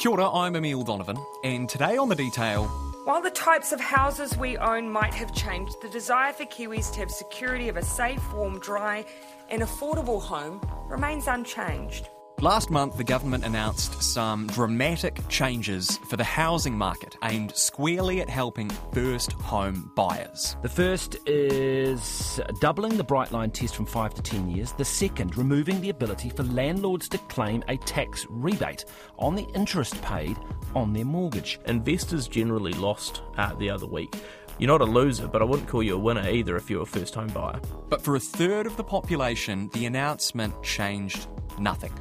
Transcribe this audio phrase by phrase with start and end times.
[0.00, 2.64] Kia ora, I'm Emile Donovan, and today on The Detail,
[3.04, 7.00] While the types of houses we own might have changed, the desire for Kiwis to
[7.00, 9.04] have security of a safe, warm, dry,
[9.50, 12.08] and affordable home remains unchanged.
[12.42, 18.30] Last month the government announced some dramatic changes for the housing market aimed squarely at
[18.30, 20.56] helping first home buyers.
[20.62, 24.72] The first is doubling the Bright Line test from 5 to 10 years.
[24.72, 28.84] The second, removing the ability for landlords to claim a tax rebate
[29.18, 30.36] on the interest paid
[30.74, 31.58] on their mortgage.
[31.66, 34.14] investors generally lost uh, the other week.
[34.58, 36.86] You're not a loser, but I wouldn't call you a winner either if you're a
[36.86, 37.60] first home buyer.
[37.88, 41.26] But for a third of the population, the announcement changed
[41.58, 41.92] nothing,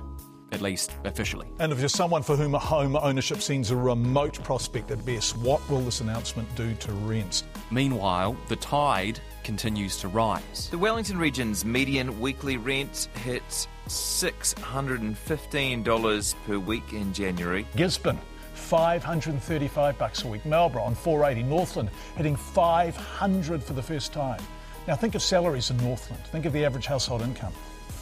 [0.51, 1.47] at least officially.
[1.59, 5.67] And if you're someone for whom home ownership seems a remote prospect at best, what
[5.69, 7.43] will this announcement do to rents?
[7.71, 10.69] Meanwhile, the tide continues to rise.
[10.69, 17.65] The Wellington region's median weekly rent hits $615 per week in January.
[17.75, 18.19] Gisborne,
[18.53, 20.45] 535 bucks a week.
[20.45, 21.47] Melbourne on 480.
[21.47, 24.41] Northland hitting 500 for the first time.
[24.87, 26.23] Now think of salaries in Northland.
[26.27, 27.53] Think of the average household income.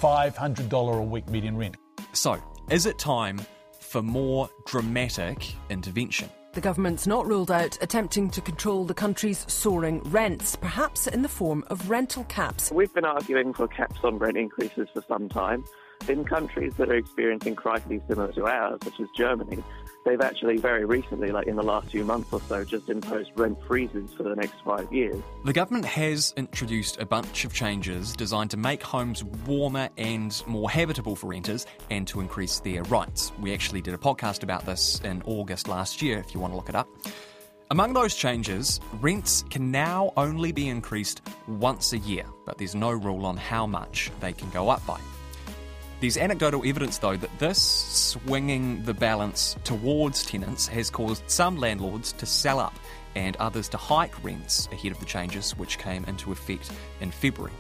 [0.02, 1.76] $500 a week median rent.
[2.18, 3.40] So, is it time
[3.80, 6.32] for more dramatic intervention?
[6.54, 11.30] The government's not ruled out attempting to control the country's soaring rents, perhaps in the
[11.30, 12.72] form of rental caps.
[12.72, 15.64] We've been arguing for caps on rent increases for some time.
[16.10, 19.64] In countries that are experiencing crises similar to ours, such as Germany,
[20.08, 23.58] they've actually very recently, like in the last few months or so, just imposed rent
[23.68, 25.22] freezes for the next five years.
[25.46, 30.70] The government has introduced a bunch of changes designed to make homes warmer and more
[30.70, 33.32] habitable for renters and to increase their rights.
[33.40, 36.58] We actually did a podcast about this in August last year, if you want to
[36.58, 36.88] look it up.
[37.70, 42.92] Among those changes, rents can now only be increased once a year, but there's no
[42.92, 45.02] rule on how much they can go up by.
[46.00, 52.14] There's anecdotal evidence, though, that this swinging the balance towards tenants has caused some landlords
[52.14, 52.76] to sell up
[53.16, 56.72] and others to hike rents ahead of the changes which came into effect
[57.02, 57.54] in February.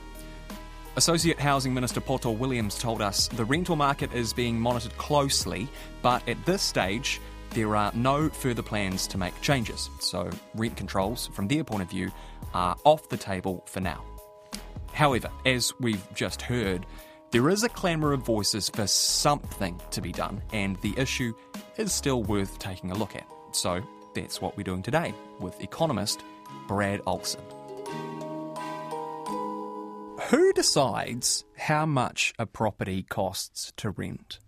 [0.97, 5.67] Associate Housing Minister Poto Williams told us the rental market is being monitored closely,
[6.03, 7.19] but at this stage,
[7.51, 9.89] there are no further plans to make changes.
[9.99, 12.11] So, rent controls, from their point of view,
[12.53, 14.03] are off the table for now.
[14.93, 16.85] However, as we've just heard,
[17.31, 21.33] there is a clamour of voices for something to be done, and the issue
[21.77, 23.27] is still worth taking a look at.
[23.51, 23.81] So
[24.13, 26.23] that's what we're doing today with economist
[26.67, 27.41] Brad Olson.
[30.29, 34.39] Who decides how much a property costs to rent?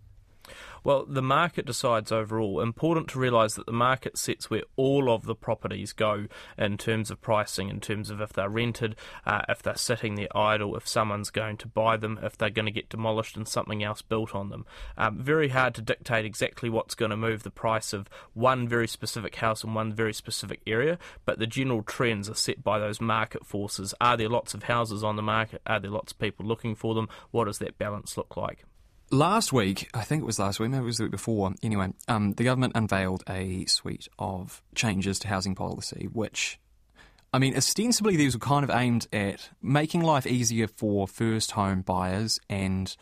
[0.82, 2.60] Well, the market decides overall.
[2.60, 6.26] Important to realise that the market sets where all of the properties go
[6.56, 8.96] in terms of pricing, in terms of if they're rented,
[9.26, 12.66] uh, if they're sitting there idle, if someone's going to buy them, if they're going
[12.66, 14.64] to get demolished and something else built on them.
[14.96, 18.88] Um, very hard to dictate exactly what's going to move the price of one very
[18.88, 23.00] specific house in one very specific area, but the general trends are set by those
[23.00, 23.94] market forces.
[24.00, 25.62] Are there lots of houses on the market?
[25.66, 27.08] Are there lots of people looking for them?
[27.30, 28.64] What does that balance look like?
[29.12, 31.52] Last week, I think it was last week, maybe it was the week before.
[31.64, 36.60] Anyway, um, the government unveiled a suite of changes to housing policy, which,
[37.32, 41.82] I mean, ostensibly these were kind of aimed at making life easier for first home
[41.82, 42.96] buyers and,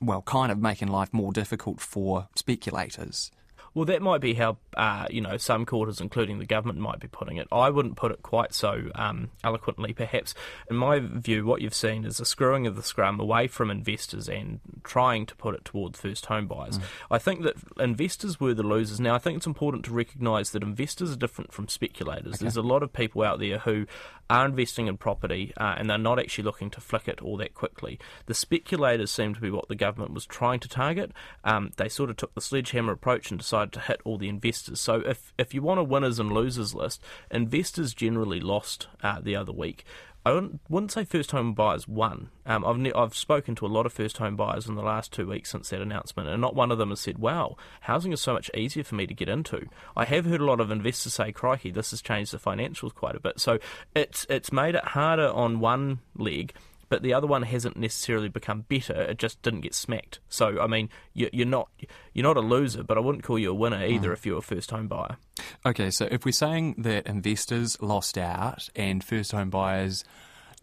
[0.00, 3.30] well, kind of making life more difficult for speculators.
[3.76, 7.08] Well, that might be how uh, you know some quarters, including the government, might be
[7.08, 7.46] putting it.
[7.52, 10.32] I wouldn't put it quite so um, eloquently, perhaps.
[10.70, 14.30] In my view, what you've seen is a screwing of the scrum away from investors
[14.30, 16.80] and trying to put it towards first home buyers.
[17.10, 18.98] I think that investors were the losers.
[18.98, 22.38] Now, I think it's important to recognise that investors are different from speculators.
[22.38, 23.84] There's a lot of people out there who
[24.28, 27.54] are investing in property uh, and they're not actually looking to flick it all that
[27.54, 27.98] quickly.
[28.26, 31.12] The speculators seem to be what the government was trying to target.
[31.44, 34.80] Um, they sort of took the sledgehammer approach and decided to hit all the investors.
[34.80, 39.36] So if if you want a winners and losers list, investors generally lost uh, the
[39.36, 39.84] other week.
[40.26, 42.30] I wouldn't, wouldn't say first home buyers won.
[42.44, 45.12] Um, I've ne- I've spoken to a lot of first home buyers in the last
[45.12, 48.20] two weeks since that announcement, and not one of them has said, "Wow, housing is
[48.20, 51.14] so much easier for me to get into." I have heard a lot of investors
[51.14, 53.60] say, "Crikey, this has changed the financials quite a bit." So
[53.94, 56.52] it's it's made it harder on one leg.
[56.88, 58.94] But the other one hasn't necessarily become better.
[58.94, 60.20] It just didn't get smacked.
[60.28, 61.68] So I mean, you, you're not
[62.12, 63.92] you're not a loser, but I wouldn't call you a winner hmm.
[63.94, 65.16] either if you're a first home buyer.
[65.64, 70.04] Okay, so if we're saying that investors lost out and first home buyers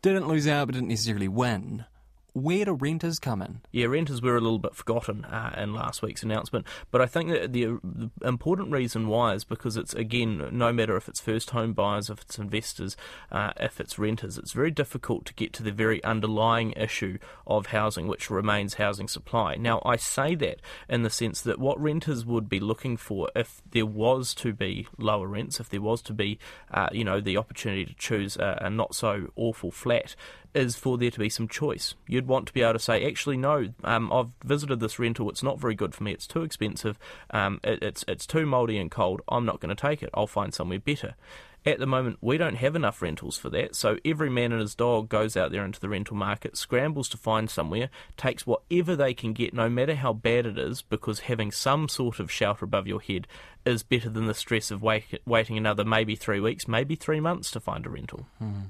[0.02, 1.86] didn't lose out but didn't necessarily win,
[2.34, 3.62] where do renters come in?
[3.72, 7.30] Yeah, renters were a little bit forgotten uh, in last week's announcement, but I think
[7.30, 11.52] that the, the, important reason why is because it's again, no matter if it's first
[11.52, 12.98] home buyers, if it's investors,
[13.32, 17.68] uh, if it's renters, it's very difficult to get to the very underlying issue of
[17.68, 19.56] housing, which remains housing supply.
[19.56, 20.60] Now, I say that
[20.90, 24.88] in the sense that what renters would be looking for if there was to be
[24.98, 26.40] lower rents, if there was to be,
[26.72, 30.16] uh, you know, the opportunity to choose a, a not so awful flat,
[30.54, 31.96] is for there to be some choice.
[32.08, 35.30] You'd want to be able to say, actually, no, um, I've visited this rental.
[35.30, 36.12] It's not very good for me.
[36.12, 37.00] It's too expensive.
[37.32, 39.22] Um, it, it's it's too mouldy and cold.
[39.28, 40.10] I'm not going to take it.
[40.14, 41.16] I'll find somewhere better.
[41.66, 44.76] At the moment, we don't have enough rentals for that, so every man and his
[44.76, 49.14] dog goes out there into the rental market, scrambles to find somewhere, takes whatever they
[49.14, 52.86] can get, no matter how bad it is, because having some sort of shelter above
[52.86, 53.28] your head
[53.66, 57.50] is better than the stress of wait- waiting another maybe three weeks, maybe three months
[57.52, 58.26] to find a rental.
[58.40, 58.64] Hmm.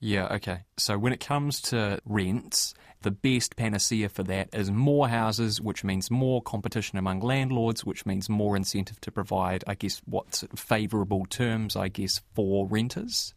[0.00, 0.60] Yeah, okay.
[0.76, 5.84] So when it comes to rents, the best panacea for that is more houses, which
[5.84, 11.26] means more competition among landlords, which means more incentive to provide, I guess, what's favourable
[11.26, 13.34] terms, I guess, for renters.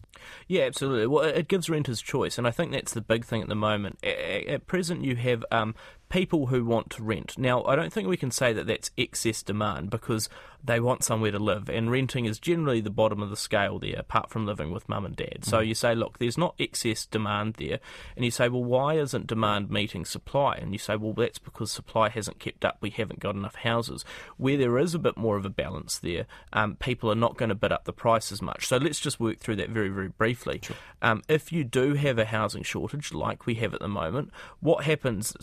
[0.48, 1.08] Yeah, absolutely.
[1.08, 4.04] Well, it gives renters choice, and I think that's the big thing at the moment.
[4.04, 5.76] At present, you have um,
[6.10, 7.38] people who want to rent.
[7.38, 10.30] Now, I don't think we can say that that's excess demand because
[10.64, 14.00] they want somewhere to live, and renting is generally the bottom of the scale there,
[14.00, 15.46] apart from living with mum and dad.
[15.46, 15.68] So mm.
[15.68, 17.80] you say, look, there's not excess demand there,
[18.16, 20.56] and you say, well, why isn't demand meeting supply?
[20.56, 22.78] And you say, well, that's because supply hasn't kept up.
[22.82, 24.04] We haven't got enough houses.
[24.38, 27.50] Where there is a bit more of a balance there, um, people are not going
[27.50, 28.68] to bid up the price as much.
[28.68, 30.60] So let's just work through that very, very briefly.
[30.64, 30.76] Sure.
[31.02, 34.86] Um, if you do have a housing shortage, like we have at the moment, what
[34.86, 35.34] happens,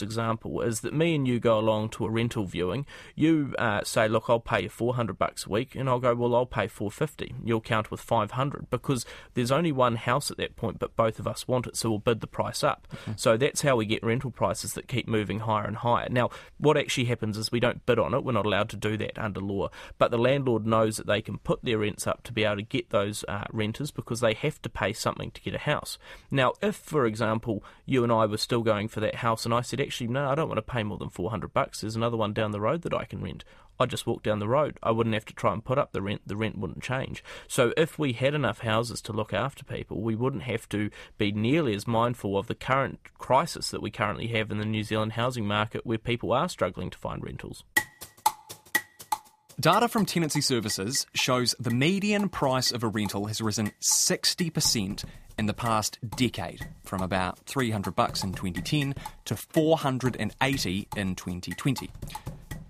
[0.00, 2.86] example, is that me and you go along to a rental viewing.
[3.14, 6.34] You uh, say, look, I'll pay you 400 bucks a week, and I'll go, well,
[6.34, 7.34] I'll pay 450.
[7.44, 9.04] You'll count with 500 because
[9.34, 11.98] there's only one house at that point, but both of us want it, so we'll
[11.98, 12.86] bid the price up.
[12.92, 13.12] Mm-hmm.
[13.16, 16.08] So that's how we get rental prices that keep moving higher and higher.
[16.08, 18.24] Now, what actually happens is we don't bid on it.
[18.24, 21.38] We're not allowed to do that under law, but the landlord knows that they can
[21.38, 24.62] put their rents up to be able to get those uh, renters because they have
[24.62, 25.98] to pay something to get a house.
[26.30, 29.60] Now, if, for example, you and I were still going for that house, and I
[29.60, 31.80] said, actually, no, I don't want to pay more than 400 bucks.
[31.80, 33.44] There's another one down the road that I can rent.
[33.78, 34.78] I'd just walk down the road.
[34.82, 36.22] I wouldn't have to try and put up the rent.
[36.26, 37.24] The rent wouldn't change.
[37.48, 41.32] So if we had enough houses to look after people, we wouldn't have to be
[41.32, 45.12] nearly as mindful of the current crisis that we currently have in the New Zealand
[45.12, 47.64] housing market where people are struggling to find rentals.
[49.60, 55.04] Data from Tenancy Services shows the median price of a rental has risen 60%
[55.42, 58.94] in the past decade, from about 300 bucks in 2010
[59.24, 61.90] to 480 in 2020.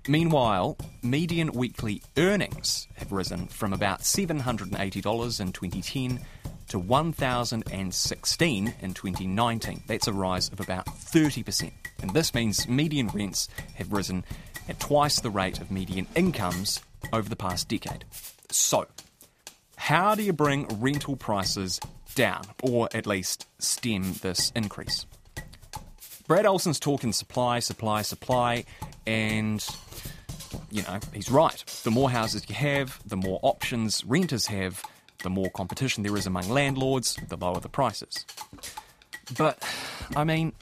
[0.08, 6.20] Meanwhile, median weekly earnings have risen from about $780 in 2010
[6.69, 9.82] to 1,016 in 2019.
[9.86, 11.70] That's a rise of about 30%.
[12.00, 14.24] And this means median rents have risen
[14.66, 16.80] at twice the rate of median incomes
[17.12, 18.06] over the past decade.
[18.50, 18.86] So,
[19.76, 21.80] how do you bring rental prices
[22.14, 25.06] down, or at least stem this increase?
[26.26, 28.64] Brad Olson's talking supply, supply, supply,
[29.06, 29.64] and
[30.70, 31.64] you know, he's right.
[31.84, 34.82] The more houses you have, the more options renters have,
[35.22, 38.24] the more competition there is among landlords, the lower the prices.
[39.36, 39.62] But,
[40.16, 40.52] I mean,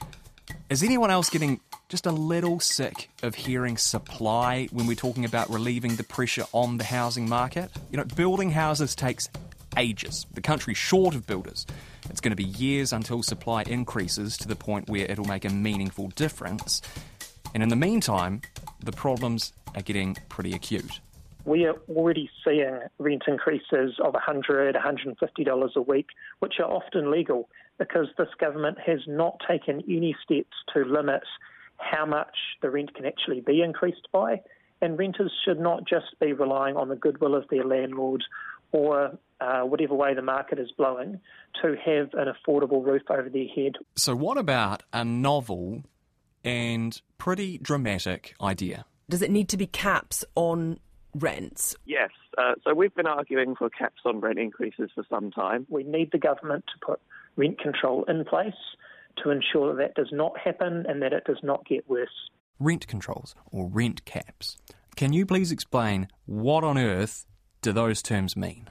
[0.69, 1.59] is anyone else getting
[1.89, 6.77] just a little sick of hearing supply when we're talking about relieving the pressure on
[6.77, 7.71] the housing market?
[7.89, 9.29] You know, building houses takes
[9.77, 10.25] ages.
[10.33, 11.65] The country's short of builders.
[12.09, 15.49] It's going to be years until supply increases to the point where it'll make a
[15.49, 16.81] meaningful difference.
[17.53, 18.41] And in the meantime,
[18.79, 20.99] the problems are getting pretty acute.
[21.45, 26.07] We are already seeing rent increases of $100, $150 a week,
[26.39, 27.49] which are often legal
[27.79, 31.23] because this government has not taken any steps to limit
[31.77, 34.39] how much the rent can actually be increased by.
[34.81, 38.23] And renters should not just be relying on the goodwill of their landlord
[38.71, 41.19] or uh, whatever way the market is blowing
[41.61, 43.73] to have an affordable roof over their head.
[43.95, 45.83] So, what about a novel
[46.43, 48.85] and pretty dramatic idea?
[49.09, 50.79] Does it need to be caps on
[51.15, 51.75] rents?
[51.85, 52.11] Yes.
[52.37, 55.65] Uh, so, we've been arguing for caps on rent increases for some time.
[55.69, 57.01] We need the government to put
[57.35, 58.53] rent control in place
[59.23, 62.29] to ensure that that does not happen and that it does not get worse.
[62.59, 64.57] Rent controls or rent caps.
[64.95, 67.25] Can you please explain what on earth
[67.61, 68.69] do those terms mean?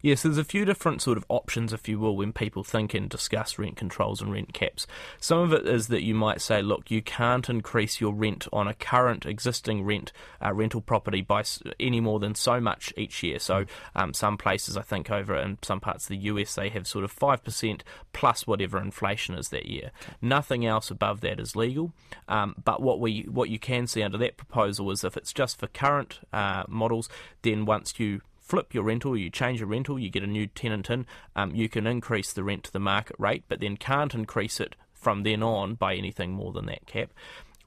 [0.00, 3.08] Yes, there's a few different sort of options, if you will, when people think and
[3.08, 4.86] discuss rent controls and rent caps.
[5.20, 8.66] Some of it is that you might say, look, you can't increase your rent on
[8.66, 10.12] a current existing rent
[10.44, 11.44] uh, rental property by
[11.78, 13.38] any more than so much each year.
[13.38, 13.64] So
[13.94, 17.04] um, some places, I think, over in some parts of the US, they have sort
[17.04, 19.90] of five percent plus whatever inflation is that year.
[20.20, 21.92] Nothing else above that is legal.
[22.28, 25.58] Um, but what we what you can see under that proposal is if it's just
[25.58, 27.08] for current uh, models,
[27.42, 30.90] then once you flip your rental, you change your rental, you get a new tenant
[30.90, 34.60] in, um, you can increase the rent to the market rate, but then can't increase
[34.60, 37.10] it from then on by anything more than that cap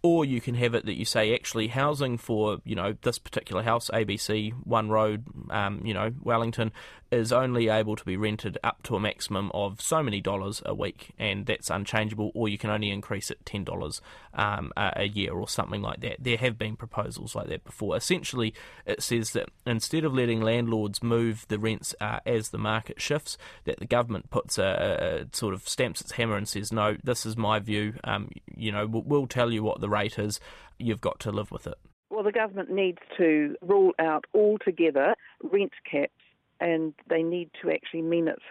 [0.06, 3.64] or you can have it that you say actually housing for you know this particular
[3.64, 6.72] house ABC One Road um, you know Wellington
[7.12, 10.74] is only able to be rented up to a maximum of so many dollars a
[10.74, 14.02] week, and that's unchangeable, or you can only increase it $10
[14.34, 16.18] um, a year or something like that.
[16.20, 17.96] There have been proposals like that before.
[17.96, 18.54] Essentially,
[18.86, 23.38] it says that instead of letting landlords move the rents uh, as the market shifts,
[23.66, 27.26] that the government puts a, a, sort of stamps its hammer and says, no, this
[27.26, 30.40] is my view, um, you know, we'll, we'll tell you what the rate is,
[30.78, 31.78] you've got to live with it.
[32.10, 36.14] Well, the government needs to rule out altogether rent caps
[36.60, 38.42] and they need to actually mean it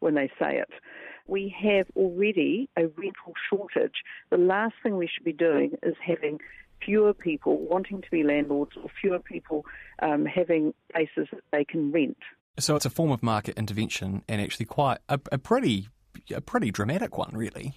[0.00, 0.70] when they say it.
[1.26, 4.02] We have already a rental shortage.
[4.30, 6.38] The last thing we should be doing is having
[6.84, 9.64] fewer people wanting to be landlords or fewer people
[10.00, 12.18] um, having places that they can rent.
[12.58, 15.88] So it's a form of market intervention and actually quite a, a pretty
[16.34, 17.72] a pretty dramatic one, really.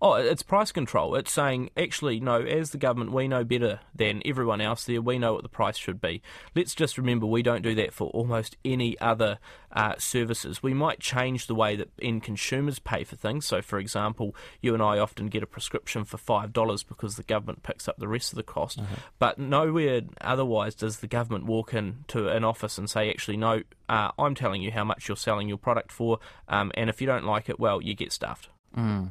[0.00, 1.14] Oh, it's price control.
[1.14, 5.00] It's saying, actually, no, as the government, we know better than everyone else there.
[5.00, 6.22] We know what the price should be.
[6.54, 9.38] Let's just remember we don't do that for almost any other
[9.72, 10.62] uh, services.
[10.62, 13.46] We might change the way that end consumers pay for things.
[13.46, 17.62] So, for example, you and I often get a prescription for $5 because the government
[17.62, 18.80] picks up the rest of the cost.
[18.80, 18.94] Mm-hmm.
[19.18, 24.10] But nowhere otherwise does the government walk into an office and say, actually, no, uh,
[24.18, 27.24] I'm telling you how much you're selling your product for, um, and if you don't
[27.24, 28.48] like it, well, you get stuffed.
[28.76, 29.10] Mm.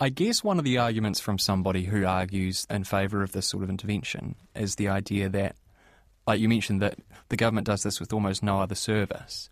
[0.00, 3.62] I guess one of the arguments from somebody who argues in favour of this sort
[3.62, 5.56] of intervention is the idea that,
[6.26, 9.48] like you mentioned, that the government does this with almost no other service.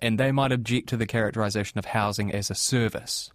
[0.00, 3.30] And they might object to the characterisation of housing as a service.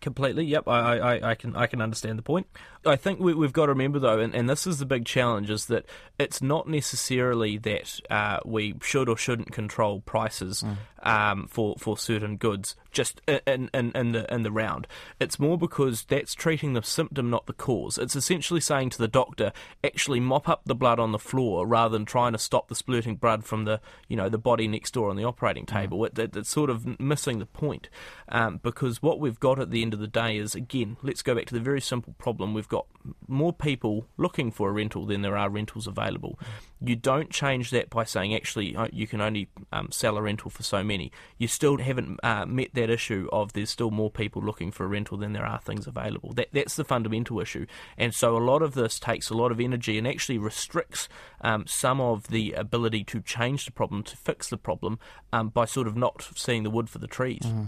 [0.00, 0.66] Completely, yep.
[0.66, 2.46] I, I, I can I can understand the point.
[2.86, 5.50] I think we, have got to remember though, and, and this is the big challenge,
[5.50, 5.84] is that
[6.18, 11.06] it's not necessarily that uh, we should or shouldn't control prices mm.
[11.06, 14.86] um, for for certain goods just in, in in the in the round.
[15.20, 17.98] It's more because that's treating the symptom, not the cause.
[17.98, 19.52] It's essentially saying to the doctor,
[19.84, 23.16] actually mop up the blood on the floor rather than trying to stop the splurting
[23.16, 25.72] blood from the you know the body next door on the operating mm.
[25.72, 25.98] table.
[25.98, 26.06] Mm.
[26.06, 27.90] It, it, it's sort of missing the point
[28.30, 31.34] um, because what we've got at the end of the day is again, let's go
[31.34, 32.54] back to the very simple problem.
[32.54, 32.86] We've got
[33.26, 36.38] more people looking for a rental than there are rentals available.
[36.82, 40.62] You don't change that by saying actually you can only um, sell a rental for
[40.62, 41.12] so many.
[41.38, 44.88] You still haven't uh, met that issue of there's still more people looking for a
[44.88, 46.32] rental than there are things available.
[46.32, 47.66] That that's the fundamental issue,
[47.96, 51.08] and so a lot of this takes a lot of energy and actually restricts
[51.42, 54.98] um, some of the ability to change the problem to fix the problem
[55.32, 57.42] um, by sort of not seeing the wood for the trees.
[57.42, 57.66] Mm.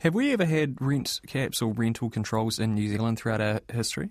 [0.00, 4.10] Have we ever had rent caps or rental controls in New Zealand throughout our history?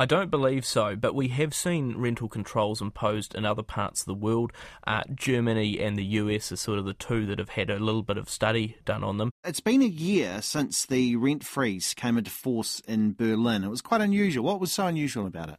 [0.00, 4.06] I don't believe so, but we have seen rental controls imposed in other parts of
[4.06, 4.50] the world.
[4.86, 8.02] Uh, Germany and the US are sort of the two that have had a little
[8.02, 9.30] bit of study done on them.
[9.44, 13.62] It's been a year since the rent freeze came into force in Berlin.
[13.62, 14.42] It was quite unusual.
[14.42, 15.58] What was so unusual about it?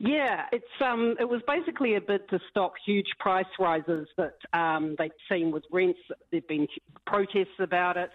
[0.00, 4.94] Yeah, it's um, it was basically a bid to stop huge price rises that um,
[4.96, 5.98] they'd seen with rents.
[6.30, 6.68] There'd been
[7.04, 8.10] protests about it,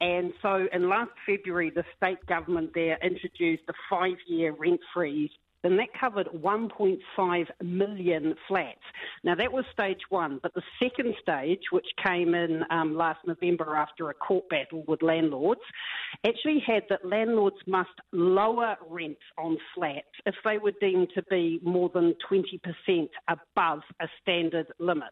[0.00, 5.30] and so in last February, the state government there introduced a five-year rent freeze
[5.64, 8.78] and that covered 1.5 million flats.
[9.24, 13.76] Now, that was stage one, but the second stage, which came in um, last November
[13.76, 15.60] after a court battle with landlords,
[16.26, 21.60] actually had that landlords must lower rents on flats if they were deemed to be
[21.62, 25.10] more than 20% above a standard limit.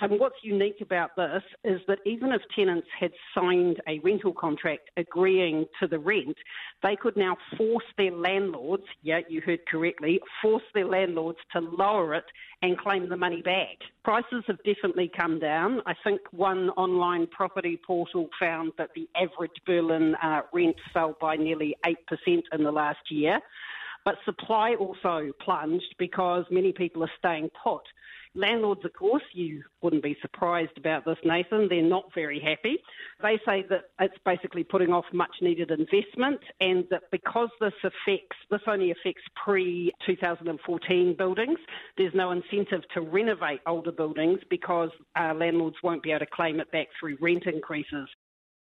[0.00, 4.90] So what's unique about this is that even if tenants had signed a rental contract
[4.96, 6.36] agreeing to the rent,
[6.82, 9.77] they could now force their landlords, yeah, you heard correctly,
[10.42, 12.24] force their landlords to lower it
[12.62, 13.76] and claim the money back.
[14.04, 15.80] Prices have definitely come down.
[15.86, 21.36] I think one online property portal found that the average Berlin uh, rent fell by
[21.36, 21.94] nearly 8%
[22.52, 23.40] in the last year.
[24.04, 27.82] But supply also plunged because many people are staying put.
[28.38, 31.66] Landlords, of course, you wouldn't be surprised about this, Nathan.
[31.68, 32.76] They're not very happy.
[33.20, 38.36] They say that it's basically putting off much needed investment and that because this affects,
[38.48, 41.58] this only affects pre 2014 buildings,
[41.96, 46.60] there's no incentive to renovate older buildings because uh, landlords won't be able to claim
[46.60, 48.08] it back through rent increases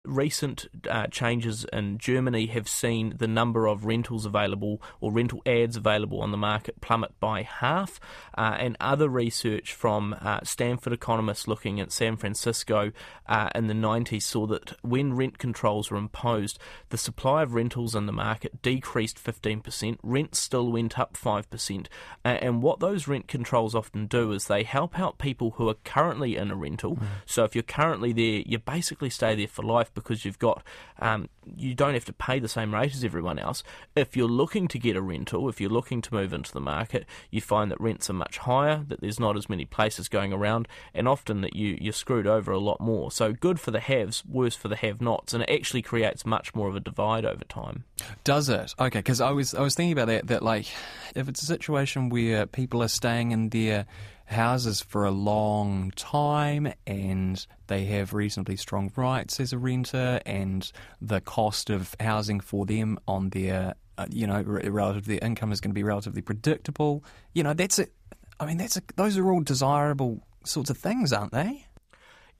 [0.04, 5.76] recent uh, changes in Germany have seen the number of rentals available or rental ads
[5.76, 8.00] available on the market plummet by half.
[8.36, 12.92] Uh, and other research from uh, Stanford economists looking at San Francisco
[13.26, 17.94] uh, in the 90s saw that when rent controls were imposed, the supply of rentals
[17.94, 21.86] in the market decreased 15%, rents still went up 5%.
[22.24, 26.36] and what those rent controls often do is they help out people who are currently
[26.36, 26.96] in a rental.
[26.96, 27.06] Mm.
[27.26, 30.62] So if you're currently there, you basically stay there for life because you've got
[30.98, 33.62] um, you don't have to pay the same rate as everyone else.
[33.96, 37.06] If you're looking to get a rental, if you're looking to move into the market,
[37.30, 40.68] you find that rents are much higher, that there's not as many places going around,
[40.94, 43.10] and often that you you're screwed over a lot more.
[43.10, 46.68] So good for the haves, worse for the have-nots, and it actually creates much more
[46.68, 47.84] of a divide over time.
[48.24, 48.74] Does it?
[48.78, 50.26] Okay, because I was I was thinking about that.
[50.26, 50.66] That like,
[51.14, 53.86] if it's a situation where people are staying in their
[54.28, 60.70] houses for a long time and they have reasonably strong rights as a renter and
[61.00, 65.50] the cost of housing for them on their uh, you know relative to their income
[65.50, 67.92] is going to be relatively predictable you know that's it
[68.38, 71.64] i mean that's a, those are all desirable sorts of things aren't they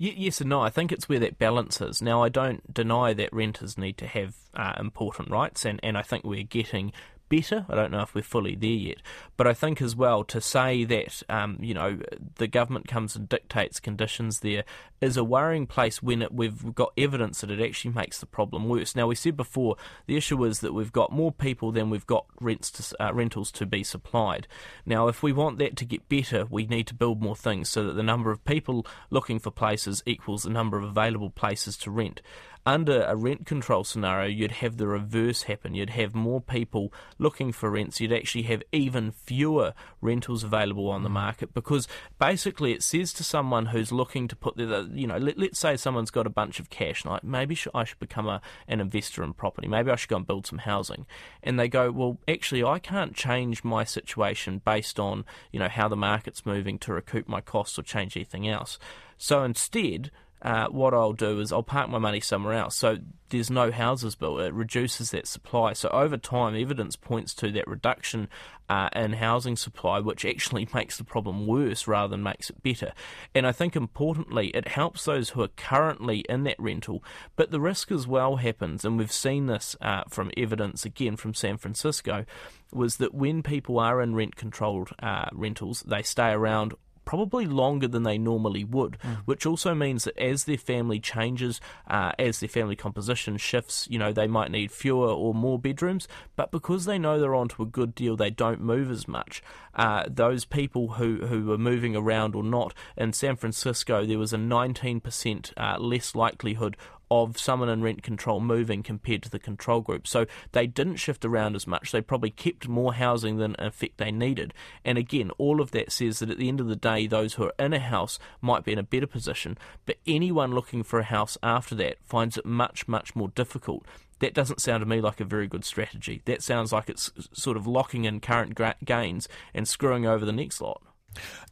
[0.00, 0.60] Yes and no.
[0.60, 2.00] I think it's where that balance is.
[2.00, 6.02] Now, I don't deny that renters need to have uh, important rights, and, and I
[6.02, 6.92] think we're getting
[7.28, 7.66] better.
[7.68, 8.98] I don't know if we're fully there yet.
[9.36, 11.98] But I think as well to say that, um, you know,
[12.36, 14.64] the government comes and dictates conditions there
[15.00, 18.68] is a worrying place when it, we've got evidence that it actually makes the problem
[18.68, 18.96] worse.
[18.96, 22.26] Now, we said before the issue is that we've got more people than we've got
[22.40, 24.46] rents to, uh, rentals to be supplied.
[24.84, 27.84] Now, if we want that to get better, we need to build more things so
[27.84, 31.90] that the number of people looking for places equals the number of available places to
[31.90, 32.20] rent
[32.68, 35.74] under a rent control scenario, you'd have the reverse happen.
[35.74, 37.98] You'd have more people looking for rents.
[37.98, 39.72] You'd actually have even fewer
[40.02, 41.14] rentals available on the mm.
[41.14, 45.38] market because basically it says to someone who's looking to put the, you know, let,
[45.38, 48.80] us say someone's got a bunch of cash, like maybe I should become a, an
[48.80, 49.66] investor in property.
[49.66, 51.06] Maybe I should go and build some housing.
[51.42, 55.88] And they go, well, actually, I can't change my situation based on, you know, how
[55.88, 58.78] the market's moving to recoup my costs or change anything else.
[59.16, 60.10] So instead,
[60.42, 62.76] uh, what I'll do is I'll park my money somewhere else.
[62.76, 62.98] So
[63.30, 64.40] there's no houses built.
[64.40, 65.72] It reduces that supply.
[65.72, 68.28] So over time, evidence points to that reduction
[68.68, 72.92] uh, in housing supply, which actually makes the problem worse rather than makes it better.
[73.34, 77.02] And I think importantly, it helps those who are currently in that rental.
[77.36, 81.34] But the risk as well happens, and we've seen this uh, from evidence again from
[81.34, 82.24] San Francisco,
[82.72, 86.74] was that when people are in rent controlled uh, rentals, they stay around
[87.08, 89.16] probably longer than they normally would, mm.
[89.24, 93.98] which also means that as their family changes, uh, as their family composition shifts, you
[93.98, 96.06] know, they might need fewer or more bedrooms,
[96.36, 99.42] but because they know they're onto a good deal, they don't move as much.
[99.74, 104.34] Uh, those people who, who are moving around or not, in San Francisco, there was
[104.34, 106.76] a 19% uh, less likelihood
[107.10, 110.06] of someone in rent control moving compared to the control group.
[110.06, 111.92] So they didn't shift around as much.
[111.92, 114.52] They probably kept more housing than in effect they needed.
[114.84, 117.44] And again, all of that says that at the end of the day, those who
[117.44, 121.04] are in a house might be in a better position, but anyone looking for a
[121.04, 123.84] house after that finds it much, much more difficult.
[124.20, 126.22] That doesn't sound to me like a very good strategy.
[126.24, 130.60] That sounds like it's sort of locking in current gains and screwing over the next
[130.60, 130.82] lot.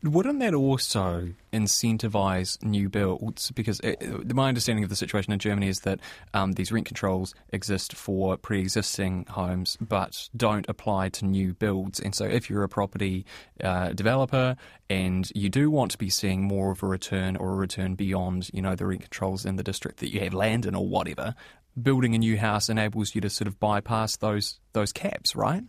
[0.03, 3.51] Wouldn't that also incentivise new builds?
[3.51, 6.01] Because it, uh, my understanding of the situation in Germany is that
[6.35, 11.99] um, these rent controls exist for pre existing homes but don't apply to new builds.
[11.99, 13.25] And so, if you're a property
[13.62, 14.57] uh, developer
[14.88, 18.51] and you do want to be seeing more of a return or a return beyond,
[18.53, 21.35] you know, the rent controls in the district that you have land in or whatever,
[21.81, 25.64] building a new house enables you to sort of bypass those those caps, right?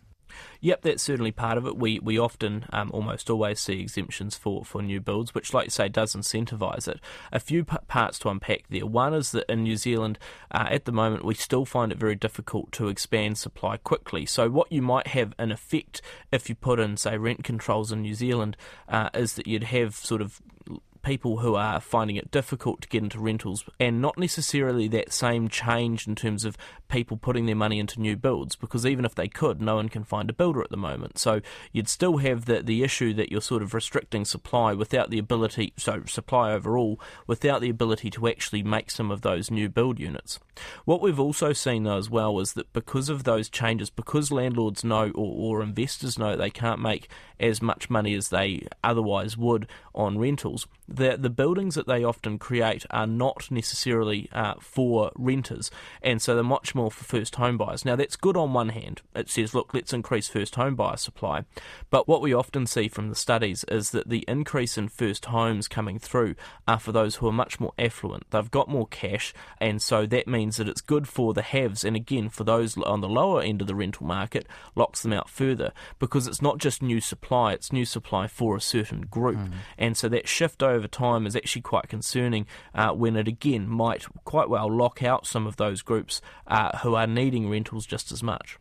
[0.60, 1.76] Yep, that's certainly part of it.
[1.76, 5.70] We we often, um, almost always, see exemptions for, for new builds, which, like you
[5.70, 7.00] say, does incentivise it.
[7.32, 8.86] A few p- parts to unpack there.
[8.86, 10.18] One is that in New Zealand,
[10.50, 14.26] uh, at the moment, we still find it very difficult to expand supply quickly.
[14.26, 18.02] So, what you might have in effect if you put in, say, rent controls in
[18.02, 18.56] New Zealand,
[18.88, 20.40] uh, is that you'd have sort of
[21.08, 25.48] people who are finding it difficult to get into rentals and not necessarily that same
[25.48, 26.54] change in terms of
[26.88, 30.04] people putting their money into new builds because even if they could, no one can
[30.04, 31.18] find a builder at the moment.
[31.18, 31.40] So
[31.72, 35.72] you'd still have the, the issue that you're sort of restricting supply without the ability,
[35.78, 40.38] so supply overall, without the ability to actually make some of those new build units.
[40.84, 44.84] What we've also seen though as well is that because of those changes, because landlords
[44.84, 47.08] know or, or investors know they can't make
[47.40, 52.38] as much money as they otherwise would on rentals, the, the buildings that they often
[52.38, 55.70] create are not necessarily uh, for renters,
[56.02, 57.84] and so they're much more for first home buyers.
[57.84, 59.02] Now, that's good on one hand.
[59.14, 61.44] It says, look, let's increase first home buyer supply.
[61.90, 65.68] But what we often see from the studies is that the increase in first homes
[65.68, 68.30] coming through are for those who are much more affluent.
[68.30, 71.96] They've got more cash, and so that means that it's good for the haves, and
[71.96, 75.72] again, for those on the lower end of the rental market, locks them out further
[75.98, 79.38] because it's not just new supply, it's new supply for a certain group.
[79.38, 79.52] Mm.
[79.76, 84.06] And so that shift over time is actually quite concerning uh, when it again might
[84.24, 88.22] quite well lock out some of those groups uh, who are needing rentals just as
[88.22, 88.58] much.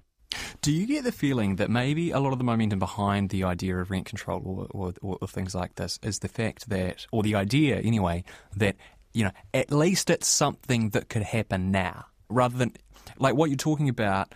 [0.62, 3.78] Do you get the feeling that maybe a lot of the momentum behind the idea
[3.78, 7.36] of rent control or, or, or, things like this is the fact that, or the
[7.36, 8.24] idea anyway,
[8.56, 8.76] that,
[9.14, 12.74] you know, at least it's something that could happen now rather than,
[13.18, 14.34] like what you're talking about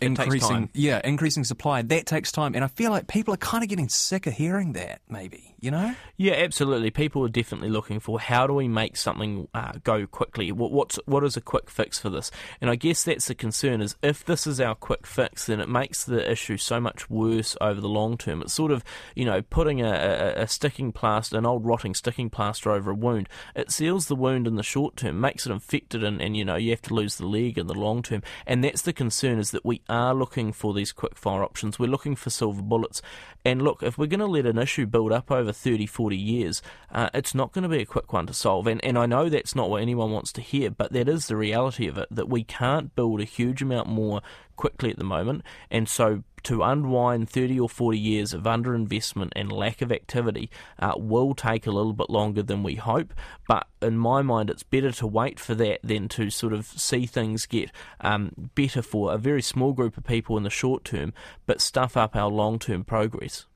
[0.00, 1.82] increasing yeah increasing supply.
[1.82, 2.54] That takes time.
[2.54, 5.72] And i feel like people are kind of getting sick of hearing that maybe you
[5.72, 5.94] know?
[6.16, 6.90] Yeah absolutely.
[6.90, 10.52] People are definitely looking for how do we make something uh, go quickly?
[10.52, 12.30] What, what's what is a quick fix for this?
[12.60, 15.68] And i guess that's the concern is if this is our quick fix then it
[15.68, 18.42] makes the issue so much worse over the long term.
[18.42, 22.30] It's sort of you know putting a, a, a sticking plaster an old rotting sticking
[22.30, 23.28] plaster over a wound.
[23.54, 26.56] It seals the wound in the short term makes it infected and, and you know
[26.56, 28.22] you have to lose the leg in the long term.
[28.46, 31.78] And that's the concern is that we are looking for these quick fire options.
[31.78, 33.02] We're looking for silver bullets.
[33.44, 36.62] And look, if we're going to let an issue build up over 30, 40 years,
[36.90, 38.66] uh, it's not going to be a quick one to solve.
[38.66, 41.36] And, and I know that's not what anyone wants to hear, but that is the
[41.36, 44.22] reality of it that we can't build a huge amount more
[44.56, 45.42] quickly at the moment.
[45.70, 50.92] And so to unwind 30 or 40 years of underinvestment and lack of activity uh,
[50.96, 53.12] will take a little bit longer than we hope.
[53.48, 57.04] But in my mind, it's better to wait for that than to sort of see
[57.04, 61.12] things get um, better for a very small group of people in the short term,
[61.46, 63.46] but stuff up our long term progress.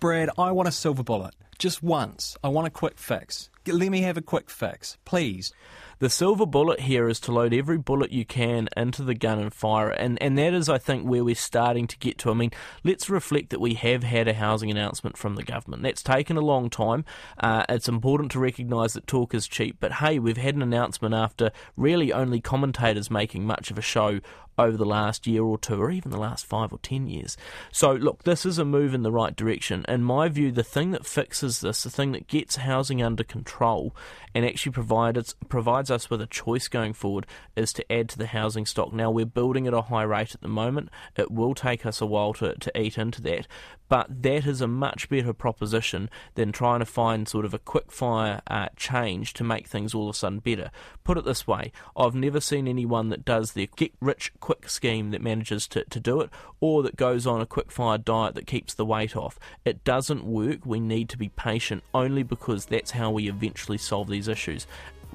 [0.00, 1.34] Brad, I want a silver bullet.
[1.58, 2.36] Just once.
[2.42, 3.50] I want a quick fix.
[3.66, 5.52] Let me have a quick fix, please.
[5.98, 9.52] The silver bullet here is to load every bullet you can into the gun and
[9.52, 10.00] fire it.
[10.00, 12.30] And, and that is, I think, where we're starting to get to.
[12.30, 12.50] I mean,
[12.82, 15.82] let's reflect that we have had a housing announcement from the government.
[15.82, 17.04] That's taken a long time.
[17.38, 21.14] Uh, it's important to recognise that talk is cheap, but hey, we've had an announcement
[21.14, 24.20] after really only commentators making much of a show
[24.58, 27.36] over the last year or two, or even the last five or ten years.
[27.72, 29.84] So, look, this is a move in the right direction.
[29.88, 33.94] In my view, the thing that fixes this, the thing that gets housing under control
[34.34, 38.26] and actually provides, provides us with a choice going forward, is to add to the
[38.26, 38.92] housing stock.
[38.92, 40.90] Now, we're building at a high rate at the moment.
[41.16, 43.46] It will take us a while to, to eat into that,
[43.88, 47.92] but that is a much better proposition than trying to find sort of a quick
[47.92, 50.70] fire uh, change to make things all of a sudden better.
[51.04, 55.10] Put it this way I've never seen anyone that does the get rich quick scheme
[55.10, 58.46] that manages to, to do it or that goes on a quick fire diet that
[58.46, 59.38] keeps the weight off.
[59.64, 60.64] It doesn't work.
[60.64, 64.66] We need to be patient only because that's how we eventually solve these issues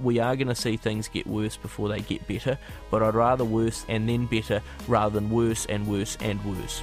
[0.02, 2.58] we are going to see things get worse before they get better,
[2.90, 6.82] but I'd rather worse and then better rather than worse and worse and worse.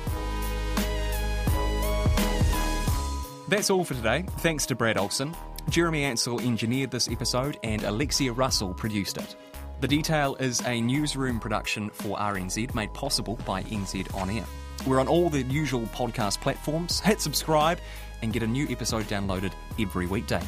[3.49, 4.25] That's all for today.
[4.39, 5.35] Thanks to Brad Olson.
[5.69, 9.37] Jeremy Ansell engineered this episode and Alexia Russell produced it.
[9.81, 14.45] The Detail is a newsroom production for RNZ made possible by NZ On Air.
[14.87, 17.01] We're on all the usual podcast platforms.
[17.01, 17.79] Hit subscribe
[18.23, 20.43] and get a new episode downloaded every weekday.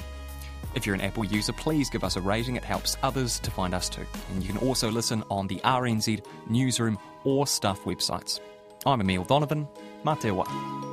[0.75, 2.57] If you're an Apple user, please give us a rating.
[2.57, 4.07] It helps others to find us too.
[4.33, 8.41] And you can also listen on the RNZ Newsroom or Stuff websites.
[8.87, 9.67] I'm Emile Donovan.
[10.05, 10.88] Mā wā.